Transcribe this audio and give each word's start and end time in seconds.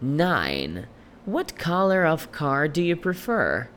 9. 0.00 0.86
What 1.24 1.56
color 1.56 2.04
of 2.04 2.30
car 2.30 2.68
do 2.68 2.82
you 2.82 2.96
prefer? 2.96 3.68